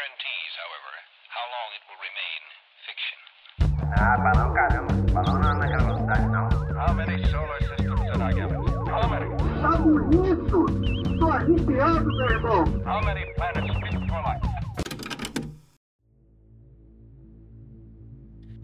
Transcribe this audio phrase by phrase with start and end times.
[0.00, 0.92] guarantees, however,
[1.28, 2.40] how long it will remain
[2.88, 3.18] fiction.
[4.00, 4.92] Ah, balão caramba.
[5.12, 6.48] Balão não naquela velocidade, não.
[6.80, 8.60] How many solar systems did I give it?
[8.88, 9.28] How many?
[9.60, 10.64] Tá bonito!
[11.18, 12.64] Tô arrepiado, meu irmão.
[12.86, 14.40] How many planets fit for life?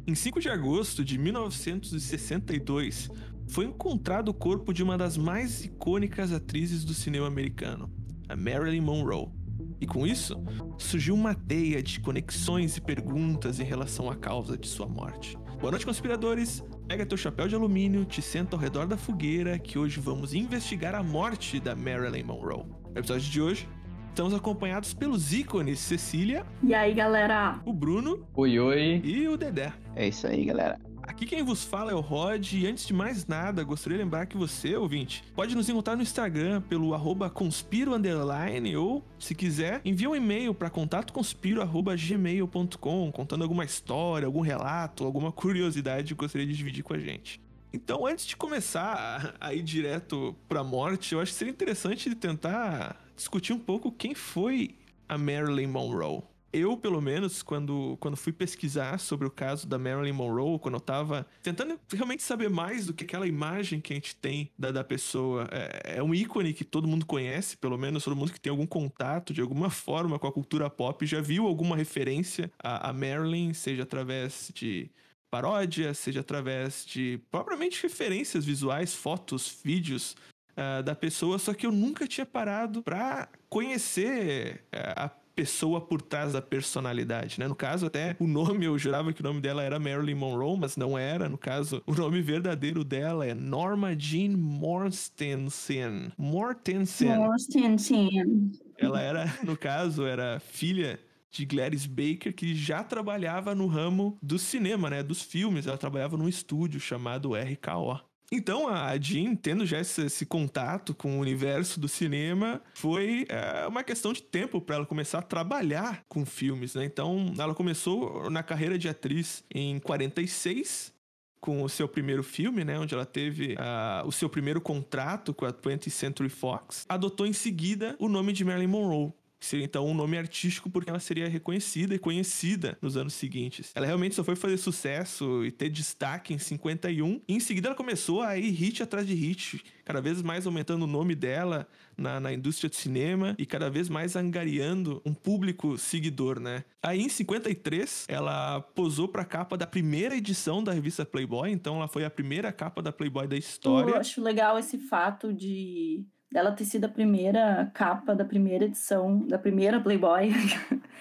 [0.06, 3.10] Em 5 de agosto de 1962,
[3.48, 7.90] foi encontrado o corpo de uma das mais icônicas atrizes do cinema americano,
[8.26, 9.45] a Marilyn Monroe.
[9.80, 10.42] E com isso,
[10.78, 15.36] surgiu uma teia de conexões e perguntas em relação à causa de sua morte.
[15.60, 16.62] Boa noite, conspiradores!
[16.88, 20.94] Pega teu chapéu de alumínio, te senta ao redor da fogueira que hoje vamos investigar
[20.94, 22.64] a morte da Marilyn Monroe.
[22.92, 23.68] No episódio de hoje,
[24.08, 27.60] estamos acompanhados pelos ícones Cecília, E aí, galera?
[27.66, 29.02] o Bruno Oi, oi.
[29.04, 29.72] e o Dedé.
[29.94, 30.78] É isso aí, galera.
[31.16, 34.26] Aqui quem vos fala é o Rod e antes de mais nada, gostaria de lembrar
[34.26, 39.80] que você, ouvinte, pode nos encontrar no Instagram pelo arroba conspiro underline ou, se quiser,
[39.82, 46.52] envia um e-mail para contatoconspiro.gmail.com contando alguma história, algum relato, alguma curiosidade que gostaria de
[46.52, 47.40] dividir com a gente.
[47.72, 53.02] Então, antes de começar a ir direto pra morte, eu acho que seria interessante tentar
[53.16, 54.74] discutir um pouco quem foi
[55.08, 56.35] a Marilyn Monroe.
[56.56, 60.80] Eu, pelo menos, quando, quando fui pesquisar sobre o caso da Marilyn Monroe, quando eu
[60.80, 64.82] tava tentando realmente saber mais do que aquela imagem que a gente tem da, da
[64.82, 68.50] pessoa, é, é um ícone que todo mundo conhece, pelo menos todo mundo que tem
[68.50, 72.92] algum contato de alguma forma com a cultura pop já viu alguma referência a, a
[72.94, 74.90] Marilyn, seja através de
[75.30, 80.16] paródia, seja através de propriamente referências visuais, fotos, vídeos
[80.56, 86.00] ah, da pessoa, só que eu nunca tinha parado pra conhecer eh, a pessoa por
[86.00, 87.46] trás da personalidade, né?
[87.46, 90.78] No caso, até o nome, eu jurava que o nome dela era Marilyn Monroe, mas
[90.78, 91.28] não era.
[91.28, 96.10] No caso, o nome verdadeiro dela é Norma Jean Mortensen.
[96.16, 97.16] Mortensen.
[97.18, 98.50] Mortensen.
[98.78, 100.98] Ela era, no caso, era filha
[101.30, 105.02] de Gladys Baker, que já trabalhava no ramo do cinema, né?
[105.02, 105.66] Dos filmes.
[105.66, 108.00] Ela trabalhava num estúdio chamado RKO.
[108.30, 113.66] Então a Jean, tendo já esse, esse contato com o universo do cinema, foi é,
[113.66, 116.84] uma questão de tempo para ela começar a trabalhar com filmes, né?
[116.84, 120.92] Então ela começou na carreira de atriz em 46,
[121.40, 125.44] com o seu primeiro filme, né, onde ela teve ah, o seu primeiro contrato com
[125.44, 129.12] a 20th Century Fox, adotou em seguida o nome de Marilyn Monroe.
[129.46, 133.70] Que Seria então um nome artístico porque ela seria reconhecida e conhecida nos anos seguintes.
[133.74, 137.20] Ela realmente só foi fazer sucesso e ter destaque em 51.
[137.28, 140.82] E em seguida ela começou a ir hit atrás de hit, cada vez mais aumentando
[140.82, 145.78] o nome dela na, na indústria de cinema e cada vez mais angariando um público
[145.78, 146.64] seguidor, né?
[146.82, 151.88] Aí em 53 ela posou pra capa da primeira edição da revista Playboy, então ela
[151.88, 153.96] foi a primeira capa da Playboy da Eu história.
[153.96, 159.38] acho legal esse fato de dela ter sido a primeira capa da primeira edição, da
[159.38, 160.30] primeira Playboy,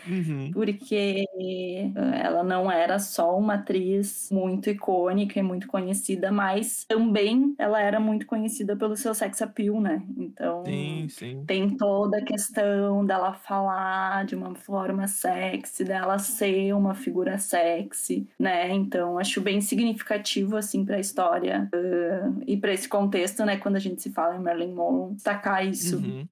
[0.08, 0.52] Uhum.
[0.54, 1.92] porque eh,
[2.22, 8.00] ela não era só uma atriz muito icônica e muito conhecida, mas também ela era
[8.00, 10.04] muito conhecida pelo seu sex appeal, né?
[10.18, 11.44] Então, Sim, sim.
[11.46, 18.28] tem toda a questão dela falar de uma forma sexy, dela ser uma figura sexy,
[18.40, 18.72] né?
[18.74, 23.58] Então acho bem significativo assim para a história eh, e para esse contexto, né?
[23.58, 25.98] Quando a gente se fala em Marilyn Monroe, destacar isso.
[25.98, 26.28] Uhum.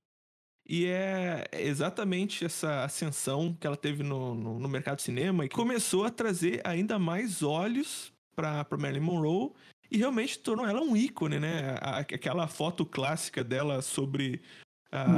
[0.66, 5.50] E é exatamente essa ascensão que ela teve no, no, no mercado de cinema e
[5.50, 9.52] começou a trazer ainda mais olhos para Marilyn Monroe
[9.92, 11.78] e realmente tornou ela um ícone, né?
[11.82, 14.42] Aquela foto clássica dela sobre.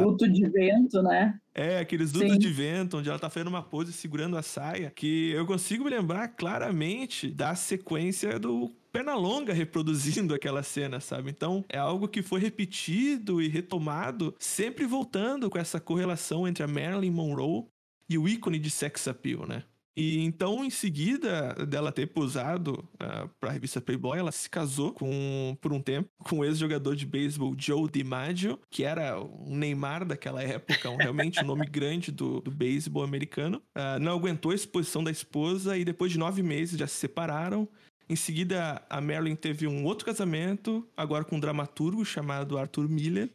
[0.02, 1.40] Luto de vento, né?
[1.56, 2.38] é, aqueles dutos Sim.
[2.38, 5.90] de vento, onde ela tá fazendo uma pose segurando a saia, que eu consigo me
[5.90, 11.30] lembrar claramente da sequência do Pernalonga reproduzindo aquela cena, sabe?
[11.30, 16.68] Então é algo que foi repetido e retomado, sempre voltando com essa correlação entre a
[16.68, 17.66] Marilyn Monroe
[18.10, 19.64] e o ícone de sex appeal, né?
[19.98, 24.92] E então, em seguida dela ter posado uh, para a revista Playboy, ela se casou
[24.92, 30.06] com, por um tempo com o ex-jogador de beisebol Joe DiMaggio, que era um Neymar
[30.06, 33.62] daquela época, um, realmente um nome grande do, do beisebol americano.
[33.74, 37.68] Uh, não aguentou a exposição da esposa e depois de nove meses já se separaram.
[38.08, 43.30] Em seguida, a Marilyn teve um outro casamento, agora com um dramaturgo chamado Arthur Miller,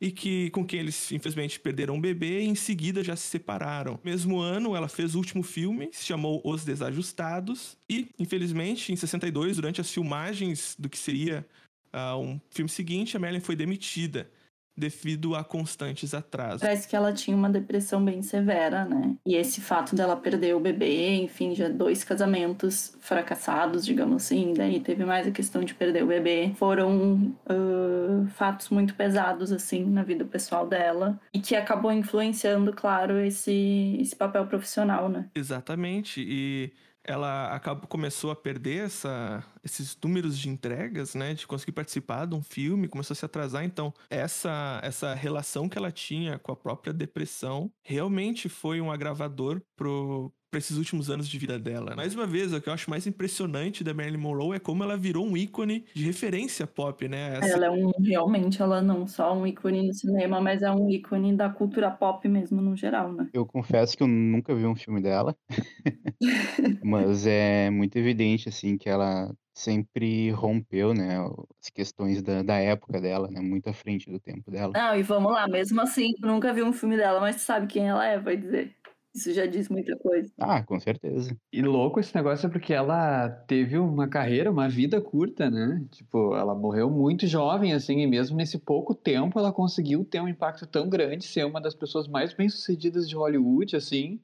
[0.00, 3.98] e que com quem eles infelizmente perderam um bebê e em seguida já se separaram.
[4.04, 9.56] Mesmo ano, ela fez o último filme, se chamou Os Desajustados, e infelizmente em 62,
[9.56, 11.46] durante as filmagens do que seria
[11.90, 14.30] ah, um filme seguinte, a Marilyn foi demitida.
[14.76, 16.60] Devido a constantes atrasos.
[16.60, 19.14] Parece que ela tinha uma depressão bem severa, né?
[19.24, 24.80] E esse fato dela perder o bebê, enfim, já dois casamentos fracassados, digamos assim, daí
[24.80, 30.02] teve mais a questão de perder o bebê, foram uh, fatos muito pesados, assim, na
[30.02, 35.26] vida pessoal dela e que acabou influenciando, claro, esse, esse papel profissional, né?
[35.34, 36.20] Exatamente.
[36.26, 36.72] E
[37.04, 41.34] ela acabou, começou a perder essa, esses números de entregas, né?
[41.34, 43.64] De conseguir participar de um filme, começou a se atrasar.
[43.64, 49.60] Então, essa, essa relação que ela tinha com a própria depressão realmente foi um agravador
[49.76, 51.90] pro, para esses últimos anos de vida dela.
[51.90, 51.96] Né?
[51.96, 54.96] Mais uma vez, o que eu acho mais impressionante da Marilyn Monroe é como ela
[54.96, 57.38] virou um ícone de referência pop, né?
[57.38, 57.54] Essa...
[57.54, 61.36] Ela é um realmente, ela não só um ícone no cinema, mas é um ícone
[61.36, 63.28] da cultura pop mesmo no geral, né?
[63.32, 65.34] Eu confesso que eu nunca vi um filme dela,
[66.84, 71.16] mas é muito evidente assim que ela sempre rompeu, né,
[71.60, 74.72] as questões da, da época dela, né, muito à frente do tempo dela.
[74.72, 78.04] Não, e vamos lá, mesmo assim, nunca vi um filme dela, mas sabe quem ela
[78.04, 78.74] é, vai dizer.
[79.14, 80.32] Isso já diz muita coisa.
[80.40, 81.36] Ah, com certeza.
[81.52, 85.86] E louco esse negócio é porque ela teve uma carreira, uma vida curta, né?
[85.92, 90.26] Tipo, ela morreu muito jovem, assim, e mesmo nesse pouco tempo ela conseguiu ter um
[90.26, 94.18] impacto tão grande, ser uma das pessoas mais bem-sucedidas de Hollywood, assim,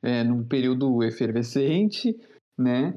[0.00, 2.16] é, num período efervescente,
[2.56, 2.96] né?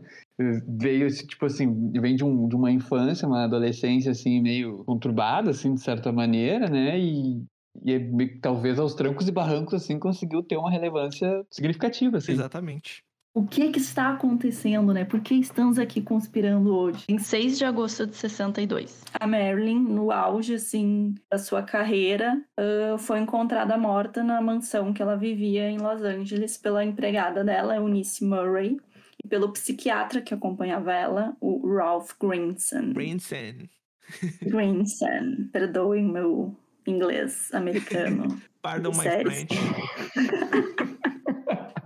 [0.67, 5.73] Veio, tipo assim, vem de, um, de uma infância, uma adolescência, assim, meio conturbada, assim,
[5.73, 6.99] de certa maneira, né?
[6.99, 7.43] E
[7.83, 7.99] e é
[8.41, 12.33] talvez aos trancos e barrancos, assim, conseguiu ter uma relevância significativa, assim.
[12.33, 13.03] Exatamente.
[13.31, 15.05] O que que está acontecendo, né?
[15.05, 17.05] Por que estamos aqui conspirando hoje?
[17.07, 22.97] Em 6 de agosto de 62, a Marilyn, no auge, assim, da sua carreira, uh,
[22.97, 28.25] foi encontrada morta na mansão que ela vivia em Los Angeles pela empregada dela, Eunice
[28.25, 28.77] Murray,
[29.23, 32.93] e pelo psiquiatra que acompanhava ela, o Ralph Greenson.
[32.93, 33.67] Greenson.
[34.41, 35.49] Greenson.
[35.53, 36.57] Perdoem meu
[36.89, 38.41] inglês americano.
[38.61, 39.47] Pardon my French.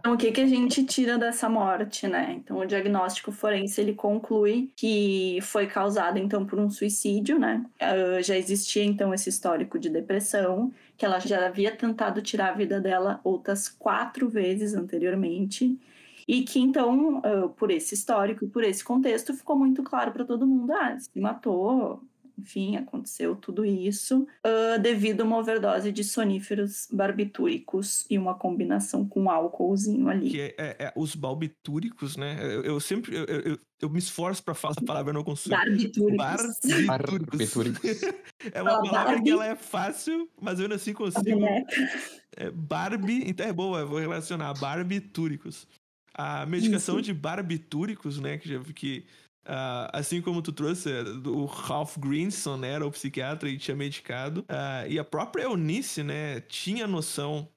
[0.03, 2.33] Então, o que, que a gente tira dessa morte, né?
[2.37, 7.65] Então, o diagnóstico forense, ele conclui que foi causado, então, por um suicídio, né?
[7.81, 12.53] Uh, já existia, então, esse histórico de depressão, que ela já havia tentado tirar a
[12.53, 15.79] vida dela outras quatro vezes anteriormente,
[16.27, 20.25] e que, então, uh, por esse histórico e por esse contexto, ficou muito claro para
[20.25, 22.03] todo mundo, ah, se matou
[22.37, 29.07] enfim, aconteceu tudo isso uh, devido a uma overdose de soníferos barbitúricos e uma combinação
[29.07, 30.29] com álcoolzinho ali.
[30.29, 32.37] Que é, é, é os barbitúricos, né?
[32.41, 35.55] Eu, eu sempre eu, eu, eu, me esforço para falar a palavra, eu não consigo.
[35.55, 36.85] Barbitúricos.
[36.87, 38.01] Barbitúricos.
[38.51, 39.23] é uma Fala palavra Barbie.
[39.23, 41.39] que ela é fácil, mas eu ainda assim consigo.
[42.35, 45.67] É, Barbie, então é boa, eu vou relacionar barbitúricos.
[46.15, 47.05] A medicação Isso.
[47.05, 49.05] de barbitúricos, né, que, que
[49.45, 50.89] Uh, assim como tu trouxe,
[51.25, 54.41] o Ralph Greenson né, era o psiquiatra e tinha medicado.
[54.41, 57.49] Uh, e a própria Eunice, né, tinha noção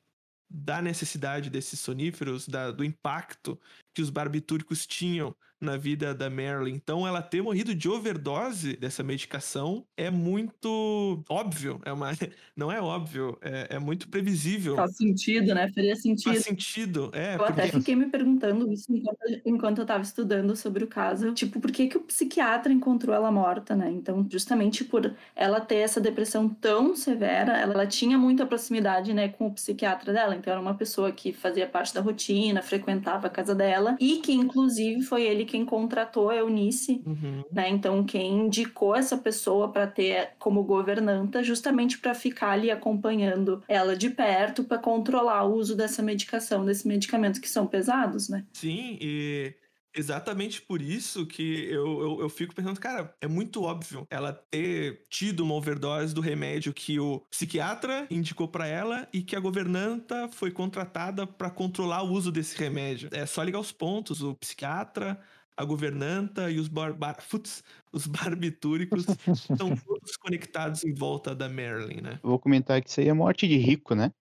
[0.49, 3.59] da necessidade desses soníferos, da, do impacto
[3.97, 6.75] que os barbitúricos tinham na vida da Marilyn.
[6.75, 11.81] Então, ela ter morrido de overdose dessa medicação é muito óbvio.
[11.85, 12.11] É uma,
[12.55, 14.77] não é óbvio, é, é muito previsível.
[14.77, 15.73] Faz sentido, né?
[15.73, 16.33] Faria sentido.
[16.33, 17.35] Faz sentido, é.
[17.35, 17.53] Eu porque...
[17.53, 21.33] até fiquei me perguntando isso enquanto, enquanto eu estava estudando sobre o caso.
[21.33, 23.91] Tipo, por que, que o psiquiatra encontrou ela morta, né?
[23.91, 29.29] Então, justamente por ela ter essa depressão tão severa, ela, ela tinha muita proximidade, né,
[29.29, 30.37] com o psiquiatra dela.
[30.37, 34.33] Então, era uma pessoa que fazia parte da rotina, frequentava a casa dela e que,
[34.33, 37.45] inclusive, foi ele quem contratou a Eunice, uhum.
[37.53, 37.69] né?
[37.69, 43.95] Então, quem indicou essa pessoa para ter como governanta, justamente para ficar ali acompanhando ela
[43.95, 48.45] de perto, para controlar o uso dessa medicação, desses medicamentos que são pesados, né?
[48.53, 49.55] Sim, e
[49.97, 55.07] exatamente por isso que eu, eu, eu, fico pensando, cara, é muito óbvio ela ter
[55.09, 60.29] tido uma overdose do remédio que o psiquiatra indicou para ela e que a governanta
[60.29, 63.09] foi contratada para controlar o uso desse remédio.
[63.13, 65.19] É só ligar os pontos, o psiquiatra,
[65.57, 69.07] a governanta e os, bar, bar putz, os barbitúricos
[69.51, 72.21] estão todos conectados em volta da Marilyn, né?
[72.23, 74.13] vou comentar que isso aí é morte de rico, né?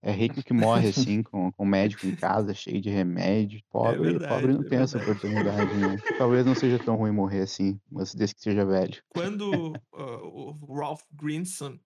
[0.00, 3.60] É rico que morre assim, com, com médico em casa, cheio de remédio.
[3.68, 5.96] Pobre, é verdade, pobre não é tem essa oportunidade, né?
[6.16, 9.02] Talvez não seja tão ruim morrer assim, mas desde que seja velho.
[9.08, 11.78] Quando uh, o Ralph Greenson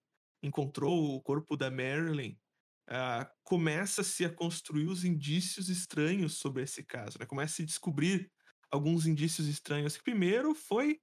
[0.43, 2.37] encontrou o corpo da Marilyn,
[2.89, 7.25] uh, começa-se a construir os indícios estranhos sobre esse caso, né?
[7.25, 8.31] Começa a se descobrir
[8.69, 9.97] alguns indícios estranhos.
[9.97, 10.99] Primeiro foi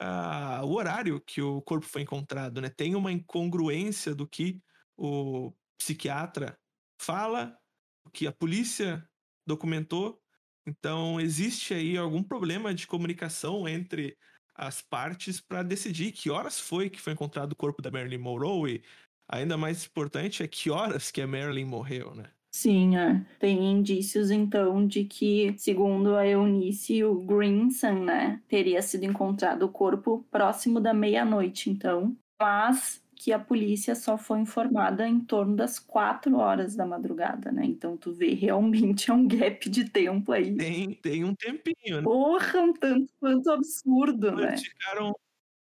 [0.00, 2.70] uh, o horário que o corpo foi encontrado, né?
[2.70, 4.60] Tem uma incongruência do que
[4.96, 6.58] o psiquiatra
[7.00, 7.56] fala,
[8.06, 9.06] o que a polícia
[9.46, 10.20] documentou.
[10.66, 14.16] Então, existe aí algum problema de comunicação entre
[14.54, 18.82] as partes para decidir que horas foi que foi encontrado o corpo da Marilyn Monroe.
[19.28, 22.30] ainda mais importante é que horas que a Marilyn morreu, né?
[22.56, 23.22] Sim, é.
[23.38, 29.64] tem indícios então de que, segundo a Eunice e o Greenson, né, teria sido encontrado
[29.64, 35.56] o corpo próximo da meia-noite, então, mas que a polícia só foi informada em torno
[35.56, 37.64] das quatro horas da madrugada, né?
[37.64, 40.54] Então tu vê realmente é um gap de tempo aí.
[40.56, 42.02] Tem, tem um tempinho, né?
[42.02, 44.48] Porra, um tanto quanto absurdo, né?
[44.48, 45.14] Eles ficaram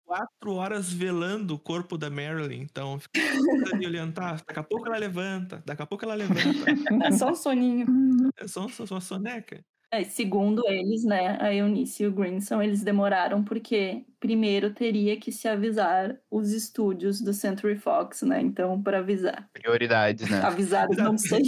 [0.04, 2.60] quatro horas velando o corpo da Marilyn.
[2.60, 3.20] Então, fica
[3.74, 6.42] ali olhando, tá, daqui a pouco ela levanta, daqui a pouco ela levanta.
[7.06, 7.86] É só um soninho.
[8.36, 9.64] É só, só, só uma soneca.
[9.90, 15.32] É, segundo eles, né, a Eunice e o Greenson, eles demoraram porque primeiro teria que
[15.32, 18.40] se avisar os estúdios do Century Fox, né?
[18.40, 19.50] Então, para avisar.
[19.52, 20.40] Prioridades, né?
[20.40, 21.42] Avisar, não sei.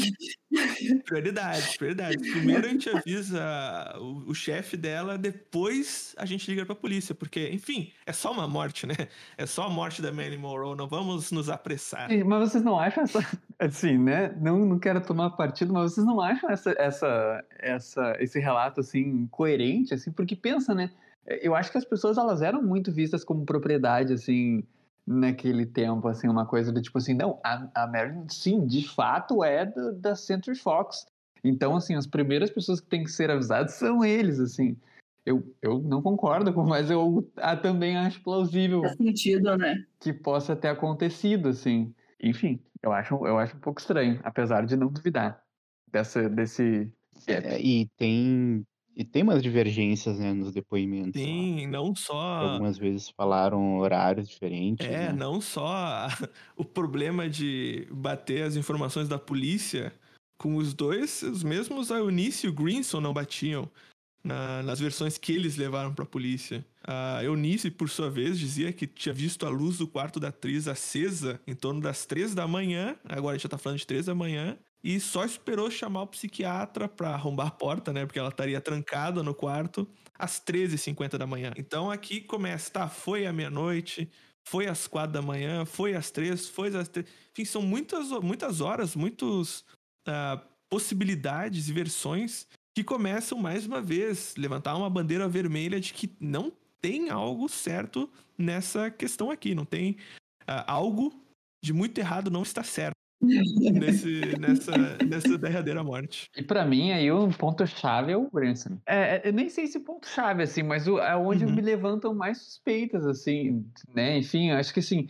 [1.06, 2.30] Prioridades, prioridades.
[2.32, 7.48] Primeiro a gente avisa o, o chefe dela, depois a gente liga pra polícia, porque,
[7.52, 8.94] enfim, é só uma morte, né?
[9.38, 12.08] É só a morte da Marilyn Monroe, não vamos nos apressar.
[12.08, 13.20] Sim, Mas vocês não acham essa.
[13.56, 14.34] Assim, né?
[14.40, 19.28] Não, não quero tomar partido, mas vocês não acham essa, essa, essa, esse relato, assim,
[19.28, 20.10] coerente, assim?
[20.10, 20.90] Porque pensa, né?
[21.26, 24.64] Eu acho que as pessoas, elas eram muito vistas como propriedade, assim,
[25.06, 29.42] naquele tempo, assim, uma coisa do tipo assim, não, a, a Marilyn, sim, de fato
[29.42, 31.06] é do, da Century Fox.
[31.42, 34.76] Então, assim, as primeiras pessoas que têm que ser avisadas são eles, assim.
[35.26, 39.84] Eu, eu não concordo com, mas eu ah, também acho plausível Faz sentido, né?
[40.00, 41.94] que possa ter acontecido, assim.
[42.22, 45.42] Enfim, eu acho, eu acho um pouco estranho, apesar de não duvidar
[45.90, 46.90] dessa, desse.
[47.26, 48.66] É, e tem
[48.96, 51.20] e tem umas divergências, né, nos depoimentos.
[51.20, 51.26] lá.
[51.26, 52.14] Sim, não só.
[52.16, 54.86] Algumas vezes falaram horários diferentes.
[54.86, 55.12] É, né?
[55.12, 56.06] não só
[56.56, 59.92] o problema de bater as informações da polícia
[60.38, 63.70] com os dois, os mesmos a Eunice e o Greenson não batiam
[64.22, 66.64] na- nas versões que eles levaram pra polícia.
[66.86, 70.66] A Eunice, por sua vez, dizia que tinha visto a luz do quarto da atriz
[70.66, 74.06] acesa em torno das três da manhã, agora a gente já tá falando de três
[74.06, 78.28] da manhã, e só esperou chamar o psiquiatra pra arrombar a porta, né, porque ela
[78.28, 79.88] estaria trancada no quarto
[80.18, 81.52] às 13h50 da manhã.
[81.56, 84.10] Então aqui começa, tá, foi à meia-noite,
[84.46, 87.06] foi às quatro da manhã, foi às três, foi às três.
[87.32, 89.64] Enfim, são muitas, muitas horas, muitas
[90.68, 96.52] possibilidades e versões que começam mais uma vez levantar uma bandeira vermelha de que não
[96.82, 99.96] tem algo certo nessa questão aqui, não tem
[100.46, 101.10] ah, algo
[101.64, 102.94] de muito errado não está certo
[103.72, 106.28] nesse, nessa, nessa derradeira morte.
[106.36, 108.78] E pra mim, aí, o ponto-chave é o Branson.
[108.86, 111.52] É, é, eu nem sei se ponto-chave, assim, mas o, é onde Uhum.
[111.54, 114.18] me levantam mais suspeitas, assim, né?
[114.18, 115.08] Enfim, eu acho que, assim,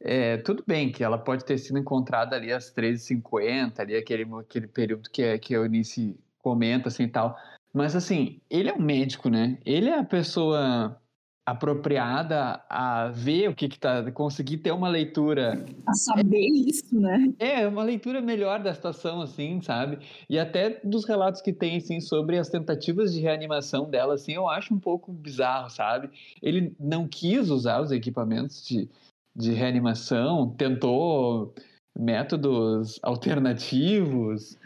[0.00, 4.66] é, tudo bem que ela pode ter sido encontrada ali às 13h50, ali aquele, aquele
[4.66, 7.36] período que, é- que a Eunice comenta, assim, e tal.
[7.72, 9.58] Mas, assim, ele é um médico, né?
[9.64, 11.00] Ele é a pessoa
[11.46, 17.32] apropriada a ver o que que tá, conseguir ter uma leitura A saber isso, né?
[17.38, 19.98] é, uma leitura melhor da situação, assim, sabe?
[20.28, 24.48] E até dos relatos que tem, assim, sobre as tentativas de reanimação dela, assim, eu
[24.48, 26.10] acho um pouco bizarro, sabe?
[26.42, 28.88] Ele não quis usar os equipamentos de,
[29.34, 31.54] de reanimação, tentou
[31.98, 34.58] métodos alternativos,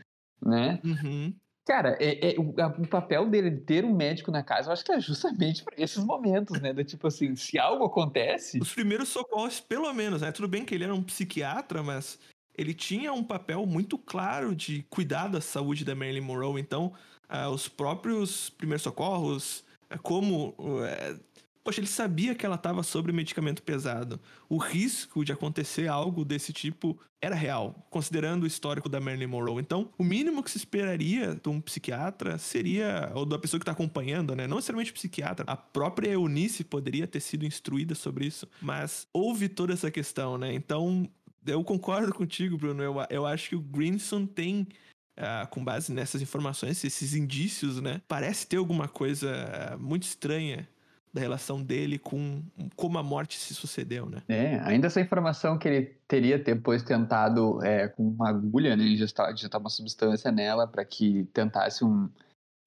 [0.43, 0.81] né?
[0.85, 1.35] Uhum.
[1.67, 4.73] Cara, é, é- o, a- o papel dele de ter um médico na casa, eu
[4.73, 6.73] acho que é justamente para esses momentos, né?
[6.75, 10.31] Do tipo assim, se algo acontece, Os primeiros socorros, pelo menos, né?
[10.31, 12.19] Tudo bem que ele era um psiquiatra, mas
[12.57, 16.61] ele tinha um papel muito claro de cuidar da saúde da Marilyn Monroe.
[16.61, 16.93] Então,
[17.29, 20.55] ah, os próprios primeiros socorros, ah, como.
[20.87, 21.17] eh,
[21.65, 24.21] poxa, ele sabia que ela estava sobre medicamento pesado.
[24.49, 29.63] O risco de acontecer algo desse tipo era real, considerando o histórico da Marilyn Monroe.
[29.63, 33.73] Então, o mínimo que se esperaria de um psiquiatra seria, ou da pessoa que está
[33.73, 34.47] acompanhando, né?
[34.47, 35.47] Não necessariamente o psiquiatra.
[35.49, 40.53] A própria Eunice poderia ter sido instruída sobre isso, mas houve toda essa questão, né?
[40.53, 41.09] Então,
[41.47, 42.83] eu concordo contigo, Bruno.
[42.83, 44.69] Eu, eu acho que o Greenson tem.
[45.17, 48.03] ah, com base nessas informações, esses indícios, né?
[48.07, 50.69] Parece ter alguma coisa ah, muito estranha
[51.15, 52.43] da relação dele com
[52.75, 54.21] como a morte se sucedeu, né?
[54.29, 59.33] É, ainda essa informação que ele teria depois tentado é, com uma agulha, né, injetar,
[59.33, 62.09] injetar uma substância nela para que tentasse um-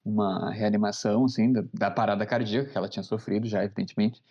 [0.04, 4.22] uma reanimação, assim, da, da parada cardíaca que ela tinha sofrido já, evidentemente.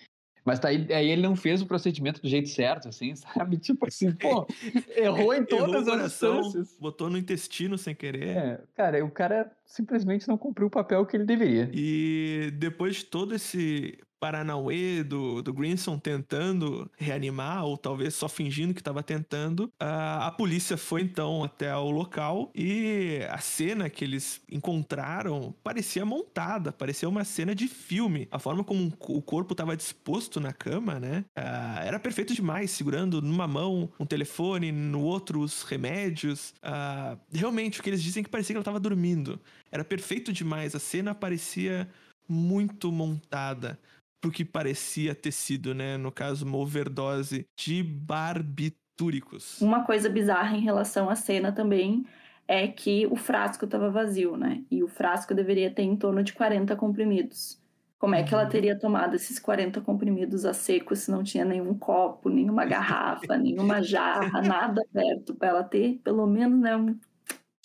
[0.43, 3.13] Mas tá aí, aí ele não fez o procedimento do jeito certo, assim,
[3.53, 3.57] sabe?
[3.57, 4.47] Tipo assim, pô,
[4.95, 6.75] errou em Errou todas as coração, instâncias.
[6.79, 8.27] botou no intestino sem querer.
[8.37, 11.69] É, cara, o cara simplesmente não cumpriu o papel que ele deveria.
[11.73, 18.73] E depois de todo esse Paranauê do, do Grinson tentando reanimar, ou talvez só fingindo
[18.73, 19.71] que estava tentando.
[19.79, 26.05] A, a polícia foi então até o local e a cena que eles encontraram parecia
[26.05, 28.27] montada, parecia uma cena de filme.
[28.31, 31.25] A forma como o corpo estava disposto na cama, né?
[31.37, 36.53] Uh, era perfeito demais, segurando numa mão um telefone, no outro os remédios.
[36.63, 39.39] Uh, realmente, o que eles dizem é que parecia que ela estava dormindo.
[39.71, 41.87] Era perfeito demais, a cena parecia
[42.27, 43.79] muito montada
[44.21, 45.97] pro que parecia ter sido, né?
[45.97, 49.61] No caso, uma overdose de barbitúricos.
[49.61, 52.05] Uma coisa bizarra em relação à cena também
[52.47, 54.63] é que o frasco estava vazio, né?
[54.71, 57.61] E o frasco deveria ter em torno de 40 comprimidos.
[57.99, 58.49] Como é que ela uhum.
[58.49, 63.81] teria tomado esses 40 comprimidos a seco se não tinha nenhum copo, nenhuma garrafa, nenhuma
[63.81, 66.95] jarra, nada perto para ela ter pelo menos né, um...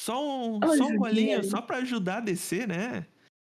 [0.01, 3.07] Só um, só um bolinho, só para ajudar a descer, né?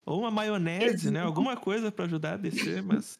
[0.07, 1.21] Ou uma maionese, né?
[1.21, 3.19] Alguma coisa para ajudar a descer, mas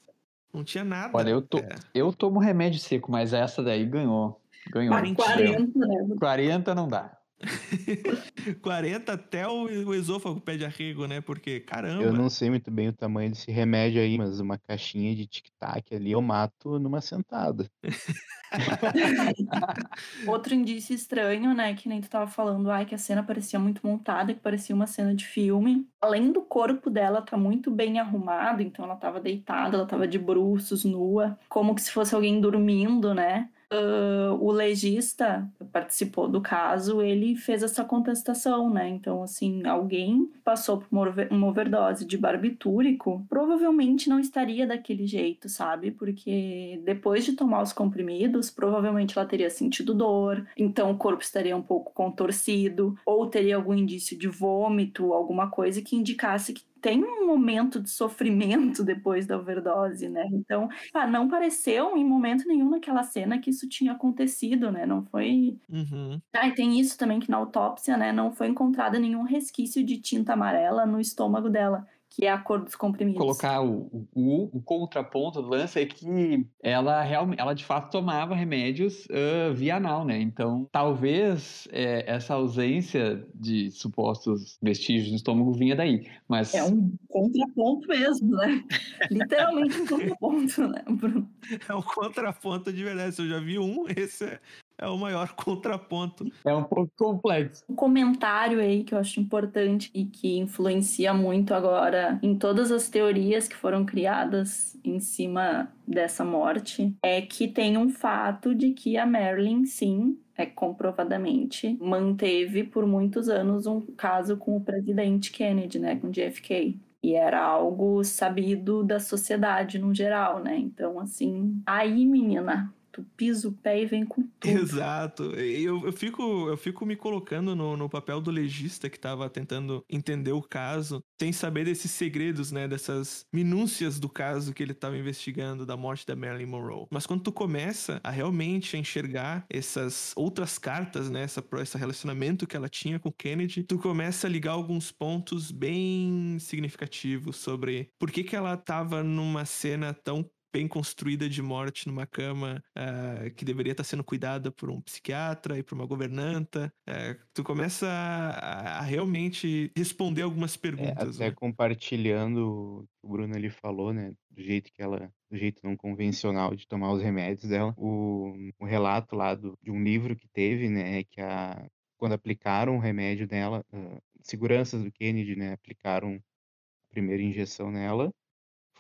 [0.54, 1.12] não tinha nada.
[1.14, 1.76] Olha, eu, to, é.
[1.94, 4.42] eu tomo remédio seco, mas essa daí ganhou.
[4.72, 4.96] Ganhou.
[5.16, 6.16] 40, né?
[6.18, 7.17] 40 não dá.
[8.62, 11.22] 40 até o, o esôfago pede arrego, né?
[11.22, 12.04] Porque, caramba.
[12.04, 15.96] Eu não sei muito bem o tamanho desse remédio aí, mas uma caixinha de tic-tac
[15.96, 17.70] ali eu mato numa sentada.
[20.28, 21.76] Outro indício estranho, né?
[21.76, 24.88] Que nem tu tava falando, ai, que a cena parecia muito montada, que parecia uma
[24.88, 25.88] cena de filme.
[26.02, 30.18] Além do corpo dela tá muito bem arrumado, então ela tava deitada, ela tava de
[30.18, 33.50] bruços, nua, como que se fosse alguém dormindo, né?
[33.72, 38.90] Uh, o legista participou do caso, ele fez essa contestação, né?
[38.90, 45.92] Então, assim, alguém passou por uma overdose de barbitúrico, provavelmente não estaria daquele jeito, sabe?
[45.92, 51.56] Porque depois de tomar os comprimidos, provavelmente ela teria sentido dor, então o corpo estaria
[51.56, 57.04] um pouco contorcido, ou teria algum indício de vômito, alguma coisa que indicasse que tem
[57.04, 60.26] um momento de sofrimento depois da overdose, né?
[60.32, 64.86] Então, ah, não pareceu em momento nenhum naquela cena que isso tinha acontecido, né?
[64.86, 65.60] Não foi.
[65.70, 66.22] Uhum.
[66.34, 68.14] Ah, e tem isso também que na autópsia, né?
[68.14, 72.64] Não foi encontrado nenhum resquício de tinta amarela no estômago dela que é a cor
[72.64, 73.20] dos comprimidos.
[73.20, 78.36] Colocar o, o, o contraponto do lance é que ela realmente, ela de fato tomava
[78.36, 80.20] remédios uh, via anal, né?
[80.20, 86.54] Então, talvez é, essa ausência de supostos vestígios no estômago vinha daí, mas...
[86.54, 88.64] É um contraponto mesmo, né?
[89.12, 91.30] Literalmente um contraponto, né, Bruno?
[91.68, 93.16] É um contraponto de verdade.
[93.16, 94.40] Se eu já vi um, esse é,
[94.78, 96.26] é o maior contraponto.
[96.46, 97.64] É um pouco complexo.
[97.70, 102.90] Um comentário aí que eu acho importante e que influencia muito agora em todas as
[102.90, 108.98] teorias que foram criadas em cima dessa morte é que tem um fato de que
[108.98, 115.80] a Marilyn, sim, é comprovadamente manteve por muitos anos um caso com o presidente Kennedy,
[115.80, 116.80] né, com JFK.
[117.02, 120.58] E era algo sabido da sociedade no geral, né?
[120.58, 124.52] Então, assim, aí, menina, tu pisa o pé e vem com tudo.
[124.52, 125.24] Exato.
[125.36, 129.84] Eu, eu, fico, eu fico me colocando no, no papel do legista que estava tentando
[129.88, 132.68] entender o caso, sem saber desses segredos, né?
[132.68, 136.88] Dessas minúcias do caso que ele estava investigando da morte da Marilyn Monroe.
[136.92, 141.22] Mas quando tu começa a realmente enxergar essas outras cartas, né?
[141.22, 146.38] Essa, esse relacionamento que ela tinha com Kennedy, tu começa a ligar alguns pontos bem
[146.40, 152.08] significativos sobre por que, que ela estava numa cena tão bem construída de morte numa
[152.08, 156.74] cama uh, que deveria estar sendo cuidada por um psiquiatra e por uma governanta.
[156.90, 161.20] Uh, tu começa a, a, realmente responder algumas é, perguntas.
[161.20, 161.36] É, até né?
[161.36, 164.12] compartilhando o que o Bruno ali falou, né?
[164.32, 167.76] Do jeito que ela do jeito não convencional de tomar os remédios dela.
[167.78, 171.68] O, o relato lá do, de um livro que teve, né, é que a,
[171.98, 178.12] quando aplicaram o remédio nela, uh, seguranças do Kennedy, né, aplicaram a primeira injeção nela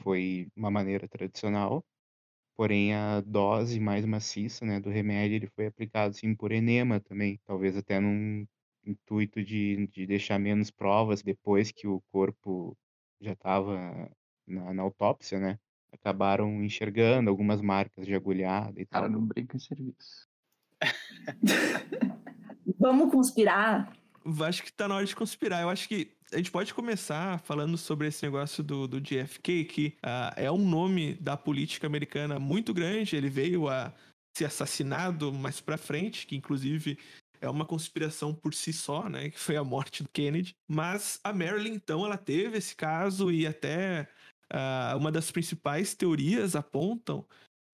[0.04, 1.84] foi uma maneira tradicional,
[2.56, 7.40] porém a dose mais maciça, né, do remédio ele foi aplicado assim por enema também,
[7.46, 8.46] talvez até num
[8.86, 12.76] intuito de, de deixar menos provas depois que o corpo
[13.20, 14.10] já estava
[14.48, 15.60] na, na, autópsia, né?
[15.92, 19.02] Acabaram enxergando algumas marcas de agulhada e tal.
[19.02, 20.28] Cara, não brinca em serviço.
[22.80, 23.92] Vamos conspirar?
[24.46, 25.62] Acho que tá na hora de conspirar.
[25.62, 29.98] Eu acho que a gente pode começar falando sobre esse negócio do, do JFK, que
[30.04, 33.16] uh, é um nome da política americana muito grande.
[33.16, 33.94] Ele veio a
[34.38, 37.00] ser assassinado mais pra frente, que inclusive
[37.40, 39.30] é uma conspiração por si só, né?
[39.30, 40.56] Que foi a morte do Kennedy.
[40.68, 44.10] Mas a Marilyn, então, ela teve esse caso e até
[44.52, 47.26] uh, uma das principais teorias apontam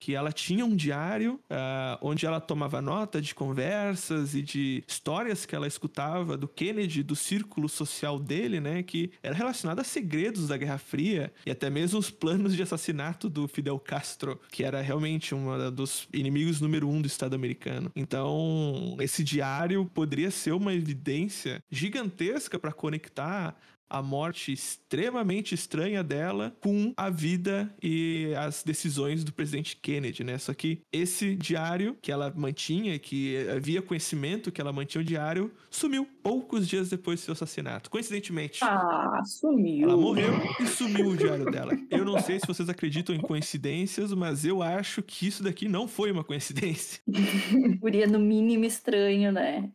[0.04, 5.46] que ela tinha um diário uh, onde ela tomava nota de conversas e de histórias
[5.46, 10.50] que ela escutava do Kennedy, do círculo social dele, né, que era relacionado a segredos
[10.50, 14.82] da Guerra Fria e até mesmo os planos de assassinato do Fidel Castro, que era
[14.82, 17.89] realmente um dos inimigos número um do Estado americano.
[17.96, 23.56] Então, esse diário poderia ser uma evidência gigantesca para conectar
[23.94, 30.40] a morte extremamente estranha dela com a vida e as decisões do presidente Kennedy, né?
[30.40, 35.52] Só que esse diário que ela mantinha, que havia conhecimento que ela mantinha o diário,
[35.70, 37.92] sumiu poucos dias depois do seu assassinato.
[37.92, 38.64] Coincidentemente.
[38.64, 39.90] Ah, sumiu.
[39.90, 41.78] Ela morreu e sumiu o diário dela.
[41.92, 45.88] Eu não sei se vocês acreditam em coincidências, mas eu acho que isso daqui não
[45.88, 47.00] foi uma coincidência.
[47.80, 49.72] Seria no mínimo estranho, né?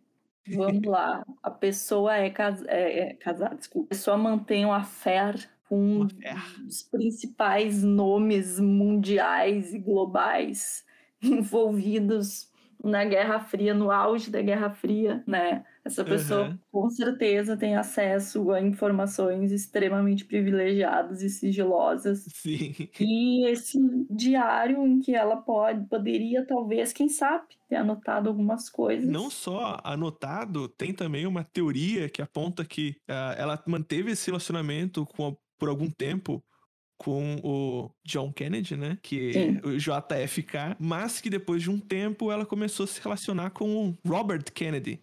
[0.54, 1.24] Vamos lá.
[1.42, 3.86] A pessoa é, cas é, é casada, desculpa.
[3.86, 5.34] A pessoa mantém uma fé
[5.68, 6.06] com
[6.64, 10.84] dos principais nomes mundiais e globais
[11.22, 12.48] envolvidos
[12.82, 15.64] na Guerra Fria, no auge da Guerra Fria, né?
[15.84, 16.58] Essa pessoa uhum.
[16.70, 22.26] com certeza tem acesso a informações extremamente privilegiadas e sigilosas.
[22.28, 22.74] Sim.
[23.00, 23.78] E esse
[24.10, 29.08] diário em que ela pode, poderia talvez, quem sabe, ter anotado algumas coisas.
[29.08, 35.06] Não só anotado, tem também uma teoria que aponta que uh, ela manteve esse relacionamento
[35.06, 36.44] com, por algum tempo
[36.98, 38.98] com o John Kennedy, né?
[39.00, 39.60] Que Sim.
[39.62, 43.98] o JFK, mas que depois de um tempo ela começou a se relacionar com o
[44.06, 45.00] Robert Kennedy,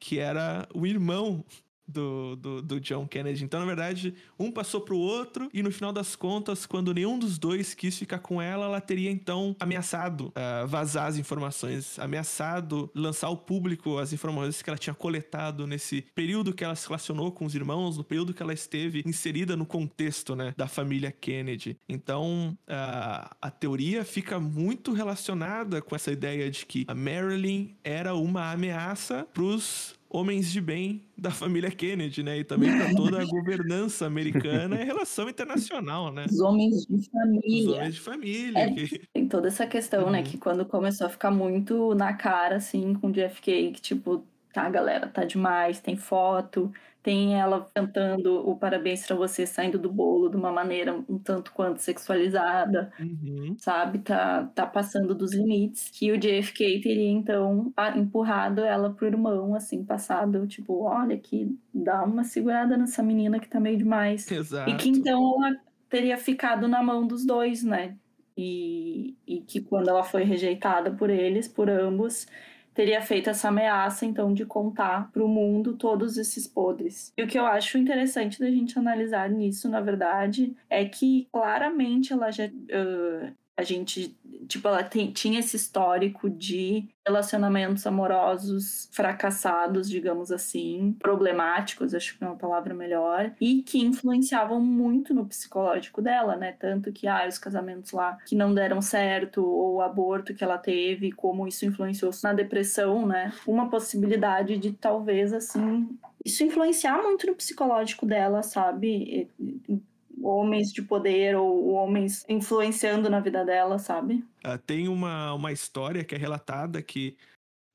[0.00, 1.44] que era o irmão
[1.86, 3.44] do, do, do, John Kennedy.
[3.44, 7.38] Então, na verdade, um passou pro outro, e no final das contas, quando nenhum dos
[7.38, 13.28] dois quis ficar com ela, ela teria então ameaçado uh, vazar as informações, ameaçado lançar
[13.28, 17.44] ao público as informações que ela tinha coletado nesse período que ela se relacionou com
[17.44, 21.76] os irmãos, no período que ela esteve inserida no contexto né, da família Kennedy.
[21.88, 28.14] Então, uh, a teoria fica muito relacionada com essa ideia de que a Marilyn era
[28.14, 32.38] uma ameaça pros homens de bem da família Kennedy, né?
[32.38, 36.26] E também para toda a governança americana e relação internacional, né?
[36.30, 37.70] Os homens de família.
[37.70, 38.58] Os homens de família.
[38.60, 39.02] É, que...
[39.12, 40.12] Tem toda essa questão, né, uhum.
[40.12, 40.22] né?
[40.22, 44.70] Que quando começou a ficar muito na cara, assim, com o JFK, que tipo, tá,
[44.70, 46.72] galera, tá demais, tem foto,
[47.04, 51.52] tem ela cantando o parabéns para você saindo do bolo de uma maneira um tanto
[51.52, 53.54] quanto sexualizada, uhum.
[53.58, 53.98] sabe?
[53.98, 55.90] Tá, tá passando dos limites.
[55.90, 62.02] Que o JFK teria então empurrado ela pro irmão, assim, passado, tipo, olha que dá
[62.02, 64.30] uma segurada nessa menina que tá meio demais.
[64.30, 64.70] Exato.
[64.70, 65.54] E que então ela
[65.90, 67.98] teria ficado na mão dos dois, né?
[68.34, 72.26] E, e que quando ela foi rejeitada por eles, por ambos,
[72.74, 77.12] teria feito essa ameaça, então, de contar para o mundo todos esses podres.
[77.16, 82.12] E o que eu acho interessante da gente analisar nisso, na verdade, é que claramente
[82.12, 82.46] ela já.
[82.46, 84.16] Uh, a gente,
[84.48, 92.24] tipo, ela tem, tinha esse histórico de relacionamentos amorosos fracassados, digamos assim, problemáticos, acho que
[92.24, 96.52] é uma palavra melhor, e que influenciavam muito no psicológico dela, né?
[96.52, 100.58] Tanto que, ah, os casamentos lá que não deram certo, ou o aborto que ela
[100.58, 103.32] teve, como isso influenciou na depressão, né?
[103.46, 105.88] Uma possibilidade de talvez, assim,
[106.24, 109.30] isso influenciar muito no psicológico dela, sabe?
[110.24, 114.24] Homens de poder ou homens influenciando na vida dela, sabe?
[114.44, 117.16] Uh, tem uma, uma história que é relatada que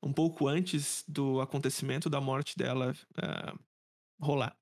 [0.02, 3.58] um pouco antes do acontecimento da morte dela uh,
[4.20, 4.56] rolar,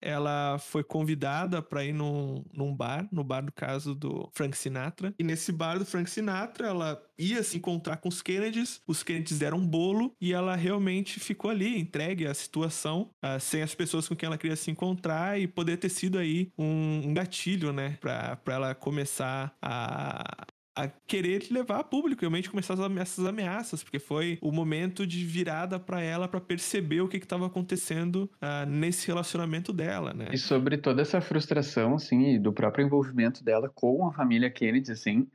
[0.00, 5.14] ela foi convidada para ir num, num bar, no bar do caso do Frank Sinatra.
[5.18, 9.38] E nesse bar do Frank Sinatra, ela ia se encontrar com os Kennedys, os Kennedys
[9.38, 14.08] deram um bolo e ela realmente ficou ali, entregue à situação, uh, sem as pessoas
[14.08, 17.98] com quem ela queria se encontrar e poder ter sido aí um, um gatilho, né,
[18.00, 20.46] pra ela começar a,
[20.78, 25.78] a querer levar a público, realmente começar essas ameaças, porque foi o momento de virada
[25.80, 30.28] para ela para perceber o que estava acontecendo uh, nesse relacionamento dela, né?
[30.32, 35.26] E sobre toda essa frustração, assim, do próprio envolvimento dela com a família Kennedy, assim,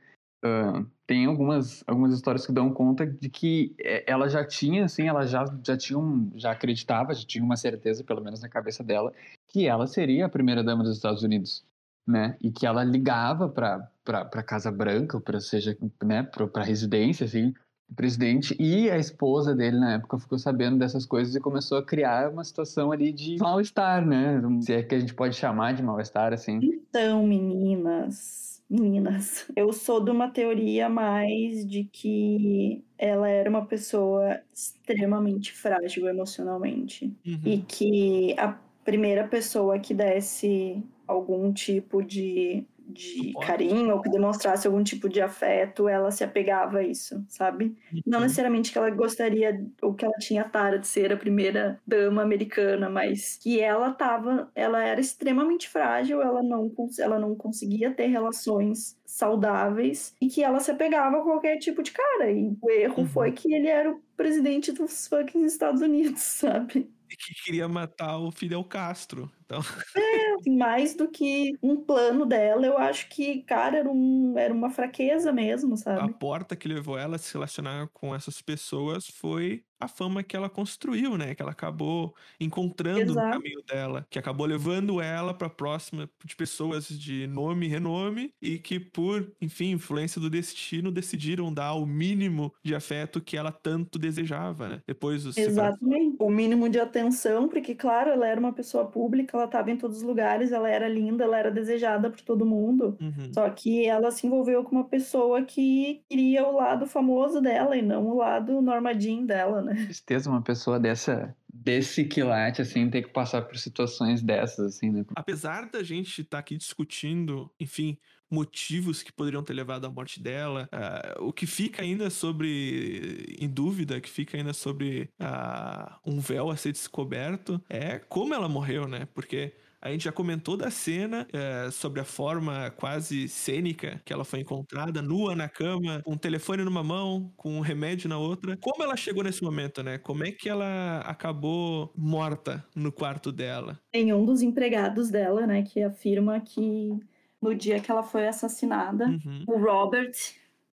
[0.42, 5.08] uh, tem algumas, algumas histórias que dão conta de que é, ela já tinha, assim,
[5.08, 8.82] ela já, já tinha um, já acreditava, já tinha uma certeza, pelo menos na cabeça
[8.82, 9.12] dela,
[9.48, 11.62] que ela seria a primeira dama dos Estados Unidos
[12.06, 12.36] né?
[12.40, 17.54] E que ela ligava para para Casa Branca, para seja, né, para residência assim,
[17.90, 21.84] o presidente e a esposa dele na época ficou sabendo dessas coisas e começou a
[21.84, 24.42] criar uma situação ali de mal-estar, né?
[24.60, 26.60] Se é que a gente pode chamar de mal-estar assim.
[26.62, 34.40] Então, meninas, meninas, eu sou de uma teoria mais de que ela era uma pessoa
[34.52, 37.40] extremamente frágil emocionalmente uhum.
[37.44, 43.38] e que a primeira pessoa que desse algum tipo de de Suporte.
[43.38, 47.74] carinho ou que demonstrasse algum tipo de afeto, ela se apegava a isso, sabe?
[48.04, 48.20] Não Uhum.
[48.20, 52.20] necessariamente que ela gostaria ou que ela tinha a tara de ser a primeira dama
[52.22, 58.06] americana, mas que ela tava, ela era extremamente frágil, ela não, ela não conseguia ter
[58.08, 62.30] relações saudáveis e que ela se apegava a qualquer tipo de cara.
[62.30, 63.06] E o erro Uhum.
[63.06, 66.92] foi que ele era o presidente dos fucking Estados Unidos, sabe?
[67.10, 69.30] E que queria matar o Fidel Castro.
[69.56, 74.52] Então, Assim, mais do que um plano dela, eu acho que, cara, era, um, era
[74.52, 76.08] uma fraqueza mesmo, a sabe?
[76.08, 80.48] porta que levou ela a se relacionar com essas pessoas foi a fama que ela
[80.48, 81.34] construiu, né?
[81.34, 83.28] Que ela acabou encontrando no Exato.
[83.28, 88.58] caminho dela, que acabou levando ela para próxima de pessoas de nome e renome e
[88.58, 93.98] que por, enfim, influência do destino decidiram dar o mínimo de afeto que ela tanto
[93.98, 94.80] desejava, né?
[94.86, 96.16] Depois dos Exatamente.
[96.20, 99.98] O mínimo de atenção, porque, claro, ela era uma pessoa pública, ela estava em todos
[99.98, 102.96] os lugares, ela era linda, ela era desejada por todo mundo.
[103.00, 103.32] Uhum.
[103.32, 107.82] Só que ela se envolveu com uma pessoa que queria o lado famoso dela e
[107.82, 109.74] não o lado Norma Jean dela, né?
[109.74, 115.04] Tristeza uma pessoa dessa, desse quilate, assim, ter que passar por situações dessas, assim, né?
[115.14, 117.96] apesar da gente estar aqui discutindo, enfim,
[118.28, 123.48] motivos que poderiam ter levado à morte dela, ah, o que fica ainda sobre, em
[123.48, 128.88] dúvida, que fica ainda sobre ah, um véu a ser descoberto, é como ela morreu,
[128.88, 129.06] né?
[129.14, 129.54] Porque
[129.84, 134.40] a gente já comentou da cena eh, sobre a forma quase cênica que ela foi
[134.40, 138.56] encontrada, nua na cama, com um telefone numa mão, com um remédio na outra.
[138.60, 139.98] Como ela chegou nesse momento, né?
[139.98, 143.78] Como é que ela acabou morta no quarto dela?
[143.92, 146.98] Tem um dos empregados dela, né, que afirma que
[147.40, 149.44] no dia que ela foi assassinada, Uhum.
[149.46, 150.12] o Robert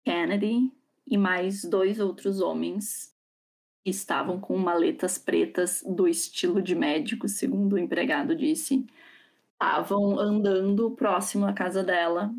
[0.03, 0.71] Kennedy
[1.07, 3.14] e mais dois outros homens
[3.85, 8.85] estavam com maletas pretas do estilo de médico, segundo o empregado disse,
[9.53, 12.33] estavam andando próximo à casa dela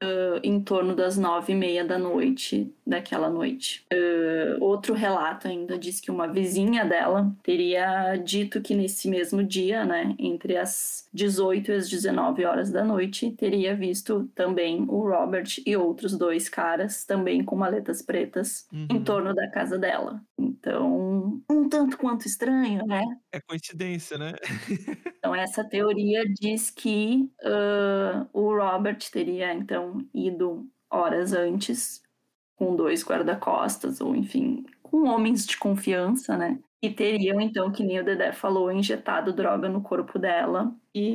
[0.00, 3.84] ah, em torno das nove e meia da noite daquela noite.
[3.92, 9.84] Ah, outro relato ainda diz que uma vizinha dela teria dito que nesse mesmo dia,
[9.84, 15.48] né, entre as 18 e as 19 horas da noite, teria visto também o Robert
[15.66, 19.04] e outros dois caras, também com maletas pretas, em Uhum.
[19.04, 20.22] torno da casa dela.
[20.38, 23.02] Então, um tanto quanto estranho, né?
[23.32, 24.32] É coincidência, né?
[25.22, 32.00] Então, essa teoria diz que ah, o Robert teria, então, ido horas antes
[32.56, 36.58] com dois guarda-costas, ou enfim, com homens de confiança, né?
[36.82, 41.14] E teriam, então, que nem o Dedé falou, injetado droga no corpo dela e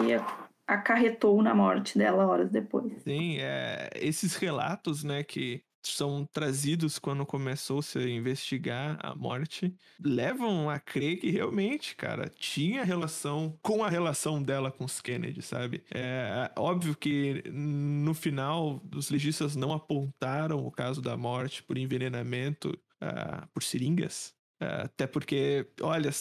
[0.67, 3.01] acarretou na morte dela horas depois.
[3.03, 10.69] Sim, é, esses relatos, né, que são trazidos quando começou-se a investigar a morte, levam
[10.69, 15.83] a crer que realmente, cara, tinha relação com a relação dela com os Kennedy, sabe?
[15.93, 22.77] É óbvio que no final os legistas não apontaram o caso da morte por envenenamento
[22.99, 26.11] ah, por seringas, é, Até porque, olha,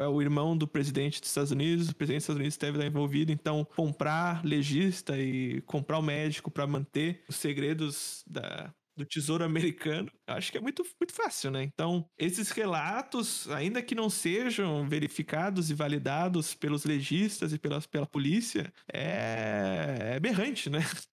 [0.00, 2.86] é o irmão do presidente dos Estados Unidos, o presidente dos Estados Unidos deve estar
[2.86, 9.44] envolvido, então comprar legista e comprar o médico para manter os segredos da, do tesouro
[9.44, 11.62] americano, eu acho que é muito, muito fácil, né?
[11.62, 18.06] Então, esses relatos, ainda que não sejam verificados e validados pelos legistas e pelas, pela
[18.06, 20.80] polícia, é, é berrante, né?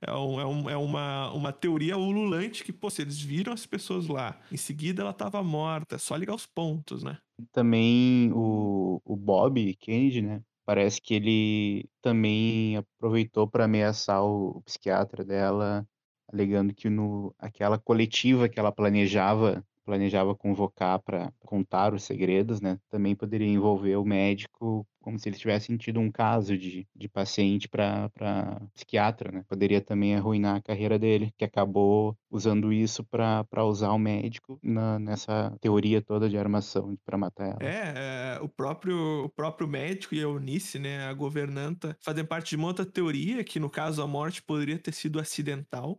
[0.00, 3.64] É, um- é um- é uma, uma teoria ululante que, pô, se eles viram as
[3.66, 7.18] pessoas lá, em seguida ela tava morta, é só ligar os pontos, né?
[7.52, 10.42] Também o, o Bob Kennedy, né?
[10.66, 15.86] Parece que ele também aproveitou para ameaçar o, psiquiatra dela,
[16.32, 22.78] alegando que no aquela coletiva que ela planejava planejava convocar para contar os segredos, né?
[22.90, 27.66] Também poderia envolver o médico como se eles tivessem tido um caso de, de paciente
[27.66, 29.42] para psiquiatra, né?
[29.48, 34.98] Poderia também arruinar a carreira dele, que acabou usando isso para usar o médico na,
[34.98, 37.58] nessa teoria toda de armação para matar ela.
[37.62, 37.94] É,
[38.36, 42.56] é, o, próprio, o próprio médico e a Eunice, né, a governanta, fazem parte de
[42.56, 45.98] uma outra teoria, que no caso a morte poderia ter sido acidental,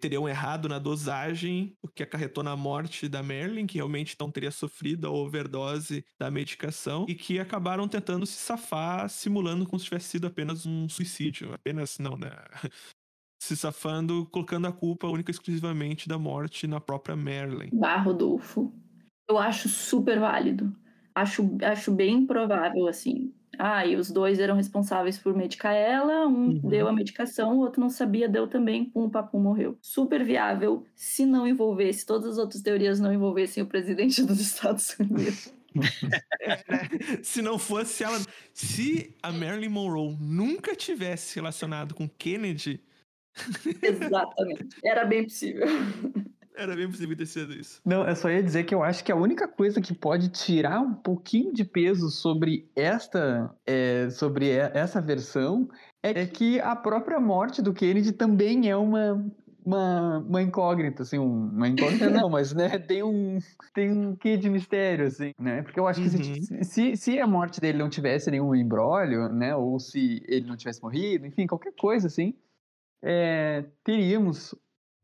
[0.00, 4.50] teriam errado na dosagem, o que acarretou na morte da Marilyn, que realmente não teria
[4.50, 10.08] sofrido a overdose da medicação, e que acabaram tentando se safar, simulando como se tivesse
[10.08, 11.52] sido apenas um suicídio.
[11.54, 12.30] Apenas, não, né?
[13.40, 17.72] Se safando, colocando a culpa única e exclusivamente da morte na própria Marilyn.
[17.72, 18.72] Bah, Rodolfo.
[19.28, 20.74] Eu acho super válido.
[21.14, 23.32] Acho, acho bem provável, assim.
[23.58, 26.68] Ah, e os dois eram responsáveis por medicar ela, um Uhum.
[26.68, 29.76] deu a medicação, o outro não sabia, deu também, pum, papo morreu.
[29.82, 34.96] Super viável, se não envolvesse, todas as outras teorias não envolvessem o presidente dos Estados
[34.98, 35.52] Unidos.
[37.22, 38.18] se não fosse ela.
[38.52, 42.80] Se a Marilyn Monroe nunca tivesse se relacionado com Kennedy,
[43.82, 44.68] Exatamente.
[44.84, 45.66] Era bem possível.
[46.56, 47.80] Era bem possível ter sido isso.
[47.84, 50.80] Não, eu só ia dizer que eu acho que a única coisa que pode tirar
[50.80, 55.68] um pouquinho de peso sobre esta, é, sobre essa versão
[56.02, 59.24] é que a própria morte do Kennedy também é uma,
[59.68, 63.38] uma, uma incógnita, assim, um, uma incógnita não, mas né, tem um
[63.74, 65.62] tem um quê de mistério, assim, né?
[65.62, 66.42] Porque eu acho que uhum.
[66.42, 70.56] se, se, se, a morte dele não tivesse nenhum embrólio, né, ou se ele não
[70.56, 72.34] tivesse morrido, enfim, qualquer coisa assim,
[73.02, 74.54] é, teríamos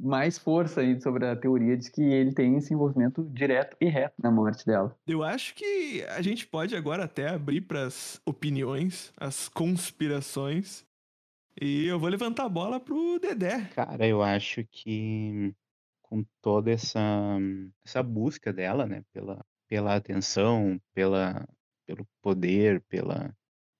[0.02, 4.14] mais força aí sobre a teoria de que ele tem esse envolvimento direto e reto
[4.22, 4.96] na morte dela.
[5.06, 10.84] Eu acho que a gente pode agora até abrir para as opiniões, as conspirações.
[11.60, 13.66] E eu vou levantar a bola pro Dedé.
[13.74, 15.54] Cara, eu acho que
[16.02, 17.38] com toda essa,
[17.84, 21.46] essa busca dela, né, pela, pela atenção, pela,
[21.86, 23.34] pelo poder, pela,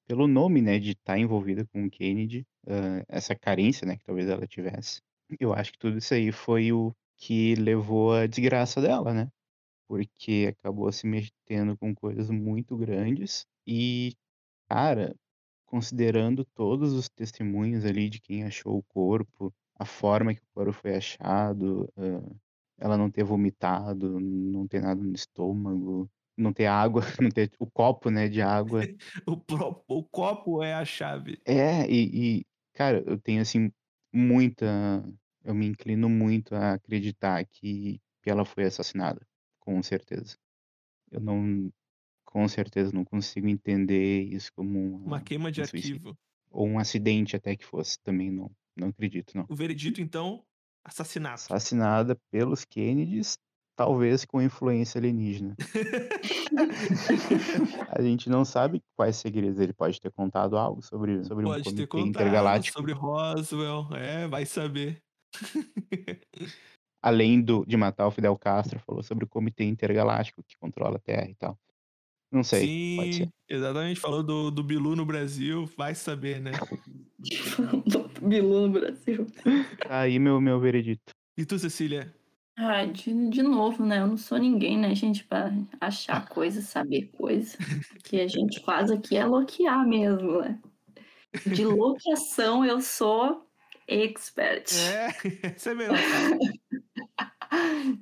[0.07, 4.05] pelo nome, né, de estar tá envolvida com o Kennedy, uh, essa carência, né, que
[4.05, 5.01] talvez ela tivesse,
[5.41, 9.29] eu acho que tudo isso aí foi o que levou à desgraça dela, né?
[9.89, 14.15] Porque acabou se metendo com coisas muito grandes e,
[14.69, 15.15] cara,
[15.75, 20.73] considerando todos os testemunhos ali de quem achou o corpo, a forma que o corpo
[20.73, 22.41] foi achado, uh,
[22.79, 27.69] ela não ter vomitado, não ter nada no estômago, não ter água, não ter o
[27.69, 28.83] copo, né, de água.
[29.27, 31.41] o, pro, o copo é a chave.
[31.45, 33.73] É, e, e, cara, eu tenho assim
[34.13, 34.65] muita.
[35.43, 39.27] Eu me inclino muito a acreditar que, que ela foi assassinada,
[39.59, 40.37] com certeza.
[41.11, 41.69] Eu não,
[42.35, 46.19] com certeza, não consigo entender isso como uma, uma queima de um arquivo.
[46.51, 49.47] Ou um acidente até que fosse, também não, não acredito, não.
[49.49, 50.45] O veredito, então,
[50.85, 51.43] assassinato.
[51.43, 53.39] Assassinada pelos Kennedys,
[53.77, 55.55] talvez com influência alienígena.
[57.97, 61.65] a gente não sabe quais segredos ele pode ter contado algo sobre, sobre pode um
[61.65, 62.77] comitê contado, intergaláctico.
[62.77, 65.01] Sobre Roswell, é, vai saber.
[67.01, 71.01] Além do, de matar o Fidel Castro, falou sobre o comitê intergaláctico que controla a
[71.01, 71.57] Terra e tal.
[72.35, 73.29] Não sei, Sim, pode ser.
[73.49, 74.01] exatamente.
[74.01, 76.51] Falou do, do Bilu no Brasil, vai saber, né?
[78.21, 79.25] Bilu no Brasil.
[79.79, 81.15] Tá aí meu, meu veredito.
[81.39, 82.13] E tu, Cecília?
[82.57, 84.01] Ah, de, de novo, né?
[84.01, 87.57] Eu não sou ninguém, né, gente, pra achar coisa, saber coisa.
[87.95, 90.59] O que a gente faz aqui é loquear mesmo, né?
[91.47, 93.49] De loqueação eu sou
[93.87, 94.73] expert.
[94.73, 95.09] É,
[95.57, 95.97] isso é melhor.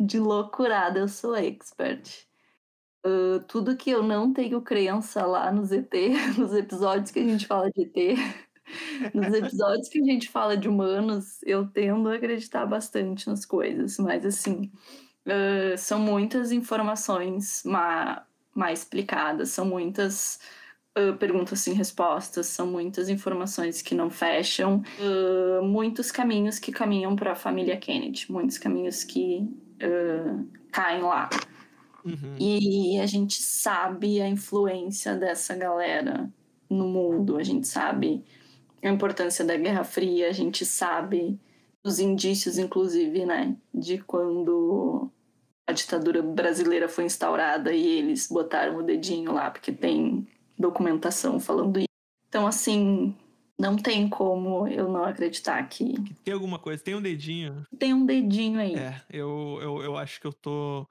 [0.01, 2.32] De loucurada eu sou expert.
[3.05, 5.93] Uh, tudo que eu não tenho crença lá nos ET,
[6.38, 8.19] nos episódios que a gente fala de ET,
[9.12, 13.99] nos episódios que a gente fala de humanos, eu tendo a acreditar bastante nas coisas,
[13.99, 14.71] mas assim,
[15.27, 18.23] uh, são muitas informações mal,
[18.55, 20.38] mal explicadas, são muitas
[20.97, 27.17] uh, perguntas sem respostas, são muitas informações que não fecham, uh, muitos caminhos que caminham
[27.17, 29.49] para a família Kennedy, muitos caminhos que
[30.71, 31.29] caem lá.
[32.05, 32.37] Uhum.
[32.38, 36.31] E a gente sabe a influência dessa galera
[36.69, 38.25] no mundo, a gente sabe
[38.83, 41.38] a importância da Guerra Fria, a gente sabe
[41.83, 45.11] dos indícios, inclusive, né, de quando
[45.67, 50.27] a ditadura brasileira foi instaurada e eles botaram o dedinho lá, porque tem
[50.59, 51.88] documentação falando isso.
[52.29, 53.15] Então, assim,
[53.59, 55.95] não tem como eu não acreditar que.
[56.25, 57.65] Tem alguma coisa, tem um dedinho.
[57.79, 58.75] Tem um dedinho aí.
[58.75, 60.87] É, eu, eu, eu acho que eu tô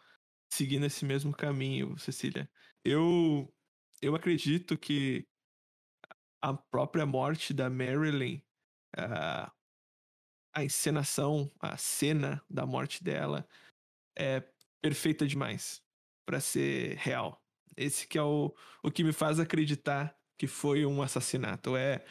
[0.51, 2.49] seguindo esse mesmo caminho, Cecília.
[2.83, 3.53] Eu,
[4.01, 5.25] eu acredito que
[6.41, 8.41] a própria morte da Marilyn,
[8.97, 9.51] a,
[10.53, 13.47] a encenação, a cena da morte dela
[14.17, 14.43] é
[14.81, 15.81] perfeita demais
[16.25, 17.41] para ser real.
[17.77, 21.77] Esse que é o, o que me faz acreditar que foi um assassinato.
[21.77, 22.03] É,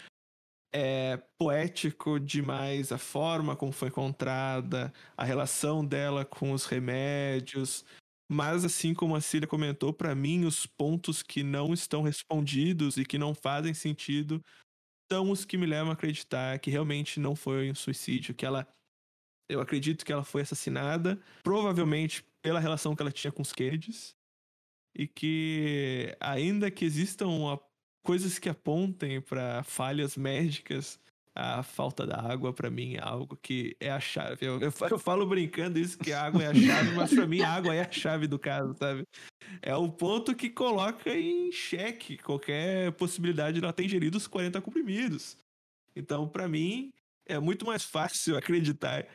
[0.72, 7.85] é poético demais a forma como foi encontrada, a relação dela com os remédios,
[8.33, 13.05] mas, assim como a Cília comentou, para mim, os pontos que não estão respondidos e
[13.05, 14.40] que não fazem sentido
[15.11, 18.69] são os que me levam a acreditar que realmente não foi um suicídio, que ela.
[19.49, 24.14] Eu acredito que ela foi assassinada, provavelmente pela relação que ela tinha com os Kennedys,
[24.95, 27.59] e que, ainda que existam
[28.05, 31.01] coisas que apontem para falhas médicas
[31.40, 34.46] a falta da água para mim é algo que é a chave.
[34.46, 37.40] Eu, eu, eu, falo brincando isso que a água é a chave, mas para mim
[37.40, 39.07] a água é a chave do caso, sabe?
[39.62, 44.61] É o ponto que coloca em xeque qualquer possibilidade de ela ter ingerido os 40
[44.61, 45.37] comprimidos.
[45.96, 46.92] Então, para mim,
[47.26, 49.07] é muito mais fácil acreditar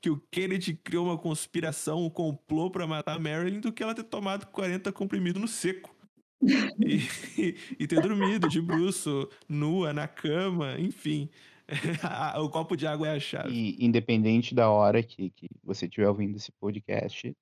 [0.00, 3.94] que o Kennedy criou uma conspiração, um complô para matar a Marilyn do que ela
[3.94, 5.94] ter tomado 40 comprimidos no seco.
[6.78, 11.30] e, e, ter dormido de bruxo, nua, na cama, enfim.
[12.40, 13.52] o copo de água é a chave.
[13.52, 17.34] E independente da hora que, que você estiver ouvindo esse podcast,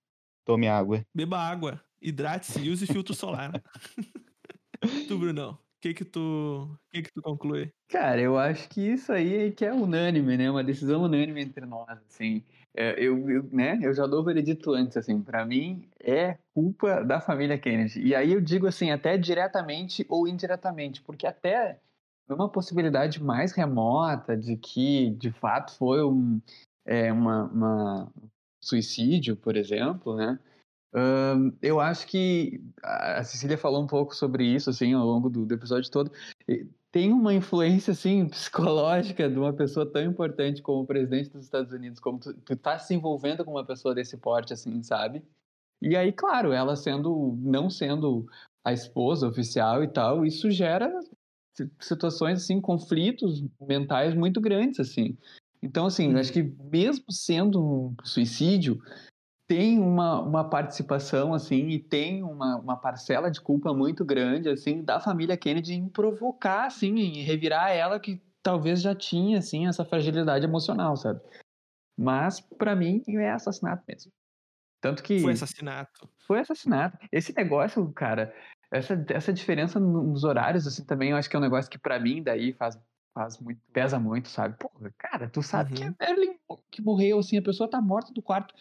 [0.45, 1.05] tome água.
[1.15, 3.53] Beba água, hidrate-se e use filtro solar.
[5.09, 7.73] tu, Brunão, o que que tu, que que tu conclui?
[7.89, 10.51] Cara, eu acho que isso aí é que é unânime, né?
[10.51, 12.43] Uma decisão unânime entre nós, assim.
[12.75, 13.79] É, eu, eu, né?
[13.83, 15.21] eu já dou o veredito antes, assim.
[15.21, 18.01] Pra mim, é culpa da família Kennedy.
[18.01, 21.79] E aí eu digo, assim, até diretamente ou indiretamente, porque até
[22.29, 26.41] numa possibilidade mais remota de que, de fato, foi um
[26.85, 28.13] é, uma, uma
[28.61, 30.39] suicídio, por exemplo, né?
[30.95, 35.47] Ahn, eu acho que a Cecília falou um pouco sobre isso, assim, ao longo do,
[35.47, 36.13] do episódio todo.
[36.91, 41.73] Tem uma influência, assim, psicológica de uma pessoa tão importante como o presidente dos Estados
[41.73, 45.23] Unidos, como tu, tu tá se envolvendo com uma pessoa desse porte, assim, sabe?
[45.81, 48.27] E aí, claro, ela sendo, não sendo
[48.65, 50.93] a esposa oficial e tal, isso gera
[51.81, 55.17] situações, assim, conflitos mentais muito grandes, assim.
[55.63, 58.83] Então, assim, acho que mesmo sendo um suicídio,
[59.47, 64.83] tem uma, uma participação, assim, e tem uma, uma parcela de culpa muito grande, assim,
[64.83, 69.85] da família Kennedy em provocar, assim, em revirar ela que talvez já tinha, assim, essa
[69.85, 71.21] fragilidade emocional, sabe?
[71.97, 74.11] Mas, pra mim, é assassinato mesmo.
[74.81, 76.09] Tanto que Foi assassinato.
[76.27, 76.99] foi assassinato.
[77.13, 78.35] Esse negócio, cara,
[78.73, 81.79] essa, essa diferença no- nos horários, assim, também eu acho que é um negócio que
[81.79, 82.79] pra mim daí faz,
[83.15, 84.57] faz muito, pesa muito, sabe?
[84.59, 85.95] Porra, cara, tu sabe que Uhum.
[86.01, 86.37] a Marilyn
[86.71, 88.55] que morreu, assim, a pessoa tá morta do quarto.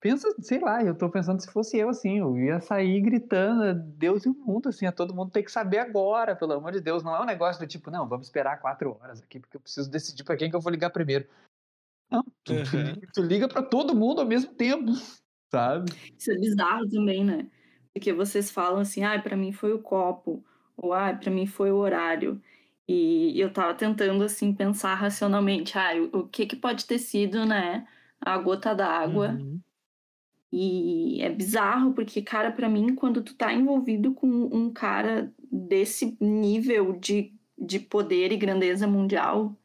[0.00, 4.24] Pensa, sei lá, eu tô pensando se fosse eu, assim, eu ia sair gritando, Deus
[4.24, 7.04] e o mundo, assim, a todo mundo tem que saber agora, pelo amor de Deus.
[7.04, 9.88] Não é um negócio do tipo, não, vamos esperar quatro horas aqui, porque eu preciso
[9.88, 11.28] decidir pra quem que eu vou ligar primeiro.
[12.10, 12.62] Não, tu, Uhum.
[12.82, 14.86] liga, tu liga pra todo mundo ao mesmo tempo,
[15.52, 15.92] sabe?
[16.18, 17.48] Isso é bizarro também, né?
[17.92, 20.44] Porque vocês falam assim, ah, pra mim foi o copo,
[20.76, 22.40] ou ah, pra mim foi o horário.
[22.88, 27.86] E eu tava tentando, assim, pensar racionalmente, ah, o, que que pode ter sido, né?
[28.20, 29.30] A gota d'água.
[29.30, 29.60] Uhum.
[30.52, 36.16] E é bizarro, porque, cara, pra mim, quando tu tá envolvido com um cara desse
[36.20, 39.56] nível de, de poder e grandeza mundial,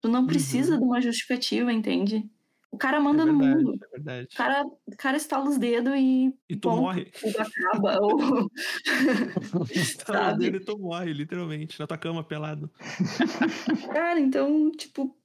[0.00, 2.28] tu não precisa de uma justificativa, entende?
[2.70, 3.84] O cara manda é no verdade, mundo.
[3.84, 4.28] é verdade.
[4.32, 7.06] O cara, o cara estala os dedos e E tu ponto, morre.
[7.06, 7.98] tudo acaba.
[8.00, 8.50] ou...
[9.70, 10.38] Estala Sabe?
[10.44, 12.70] dele e tu morre, literalmente, na tua cama, pelado.
[13.92, 15.16] Cara, então, tipo,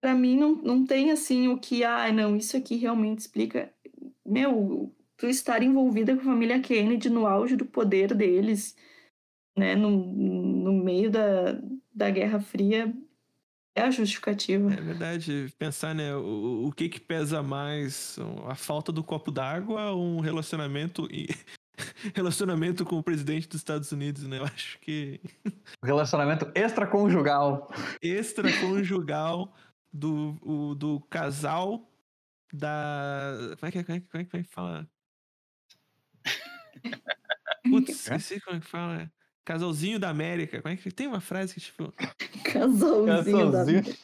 [0.00, 3.72] pra mim não, não tem assim o que, ah, não, isso aqui realmente explica.
[4.26, 8.76] Meu, tu estar envolvida com a família Kennedy no auge do poder deles,
[9.56, 11.60] né, no, no meio da,
[11.94, 12.94] da Guerra Fria,
[13.78, 14.72] é a justificativa.
[14.72, 18.16] É verdade, pensar, né, o, o que que pesa mais,
[18.48, 21.26] a falta do copo d'água ou um relacionamento e
[22.14, 24.38] relacionamento com o presidente dos Estados Unidos, né?
[24.38, 25.20] Eu acho que
[25.84, 27.72] Relacionamento extraconjugal.
[28.02, 29.54] extraconjugal
[29.92, 31.88] do, o, do casal
[32.52, 33.54] da.
[33.60, 34.90] Como é que, como é, que- como é que fala?
[37.70, 39.12] Putz, esqueci como é que fala.
[39.48, 40.60] Casalzinho da América.
[40.60, 41.90] Como é que tem uma frase que tipo.
[42.44, 43.96] Casalzinho da Casalzinho.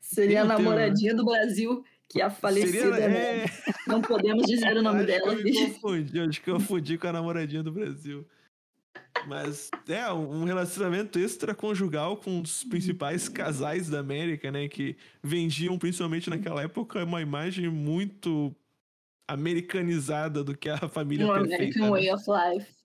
[0.00, 0.54] Seria a né?
[0.54, 3.44] namoradinha do Brasil, que é a falecida, Seria, né?
[3.44, 3.46] é,
[3.86, 5.34] Não podemos dizer o nome acho que dela.
[5.34, 8.26] eu confundi, acho que eu confundi com a namoradinha do Brasil.
[9.28, 14.68] Mas é um relacionamento extraconjugal com um dos principais casais da América, né?
[14.68, 18.56] Que vendiam, principalmente naquela época, uma imagem muito
[19.28, 21.56] americanizada do que a família Um perfeita.
[21.56, 21.90] American né?
[21.90, 22.79] Way of Life.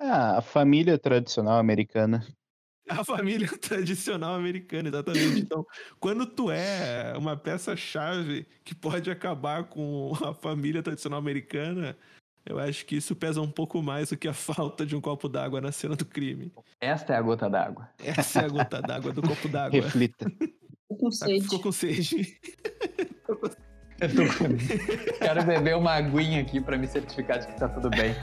[0.00, 2.26] Ah, a família tradicional americana.
[2.88, 5.40] A família tradicional americana, exatamente.
[5.40, 5.62] Então,
[6.00, 11.94] quando tu é uma peça-chave que pode acabar com a família tradicional americana,
[12.46, 15.28] eu acho que isso pesa um pouco mais do que a falta de um copo
[15.28, 16.50] d'água na cena do crime.
[16.80, 17.90] Esta é a gota d'água.
[18.02, 19.82] Essa é a gota d'água do copo d'água.
[19.82, 20.32] Reflita.
[20.98, 21.42] Com sede.
[21.42, 22.38] Ficou com sede.
[24.00, 25.18] Eu tô com...
[25.18, 28.14] Quero beber uma aguinha aqui pra me certificar de que tá tudo bem.